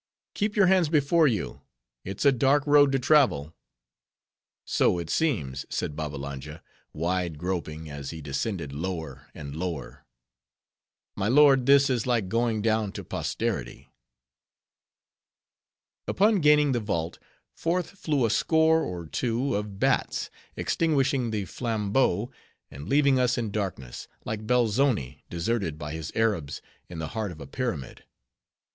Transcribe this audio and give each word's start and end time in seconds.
"Keep 0.33 0.55
your 0.55 0.65
hands 0.65 0.89
before 0.89 1.27
you; 1.27 1.61
it's 2.03 2.25
a 2.25 2.31
dark 2.31 2.65
road 2.65 2.91
to 2.91 2.97
travel." 2.97 3.53
"So 4.65 4.97
it 4.97 5.11
seems," 5.11 5.63
said 5.69 5.95
Babbalanja, 5.95 6.63
wide 6.91 7.37
groping, 7.37 7.87
as 7.87 8.09
he 8.09 8.19
descended 8.19 8.73
lower 8.73 9.27
and 9.35 9.55
lower. 9.55 10.07
"My 11.15 11.27
lord 11.27 11.67
this 11.67 11.87
is 11.87 12.07
like 12.07 12.29
going 12.29 12.63
down 12.63 12.93
to 12.93 13.03
posterity." 13.03 13.91
Upon 16.07 16.39
gaining 16.41 16.71
the 16.71 16.79
vault, 16.79 17.19
forth 17.53 17.91
flew 17.91 18.25
a 18.25 18.31
score 18.31 18.81
or 18.81 19.05
two 19.05 19.53
of 19.53 19.77
bats, 19.79 20.31
extinguishing 20.55 21.29
the 21.29 21.45
flambeau, 21.45 22.31
and 22.71 22.89
leaving 22.89 23.19
us 23.19 23.37
in 23.37 23.51
darkness, 23.51 24.07
like 24.25 24.47
Belzoni 24.47 25.25
deserted 25.29 25.77
by 25.77 25.93
his 25.93 26.11
Arabs 26.15 26.59
in 26.89 26.97
the 26.97 27.09
heart 27.09 27.31
of 27.31 27.39
a 27.39 27.45
pyramid. 27.45 28.03